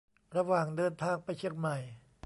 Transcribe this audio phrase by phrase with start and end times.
[0.35, 1.77] ระหว่างเดินทางไปเชียงใหม่